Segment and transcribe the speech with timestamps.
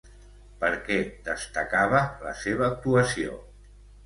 [0.61, 0.97] Per què
[1.27, 3.39] destacava la seva actuació?